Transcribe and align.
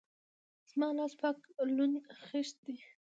زما 0.71 0.87
لاس 0.97 1.13
پاک 1.21 1.37
لوند 1.75 1.95
خيشت 2.25 2.55
ده. 2.65 2.73